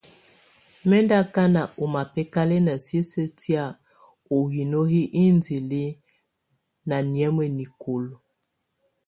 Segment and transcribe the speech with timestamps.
[0.87, 3.65] Mɛ̀ ndɔ̀ akana ɔ́ mabɛkalɛna sisiǝ́ tɛ̀á
[4.35, 5.83] ú hino hi indili
[6.87, 8.13] ná nɛ̀ámɛa nikulǝ.